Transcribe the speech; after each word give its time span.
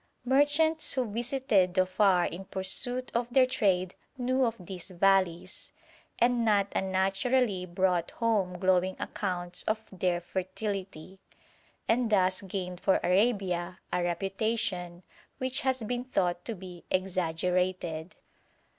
Merchants 0.25 0.93
who 0.93 1.05
visited 1.11 1.73
Dhofar 1.73 2.25
in 2.31 2.45
pursuit 2.45 3.11
of 3.13 3.29
their 3.31 3.45
trade 3.45 3.93
knew 4.17 4.43
of 4.45 4.55
these 4.59 4.89
valleys, 4.89 5.71
and 6.17 6.43
not 6.43 6.73
unnaturally 6.75 7.67
brought 7.67 8.09
home 8.09 8.57
glowing 8.57 8.95
accounts 8.99 9.61
of 9.65 9.83
their 9.91 10.19
fertility, 10.19 11.19
and 11.87 12.09
thus 12.09 12.41
gained 12.41 12.79
for 12.81 12.99
Arabia 13.03 13.77
a 13.93 14.01
reputation 14.01 15.03
which 15.37 15.61
has 15.61 15.83
been 15.83 16.05
thought 16.05 16.43
to 16.45 16.55
be 16.55 16.83
exaggerated. 16.89 18.15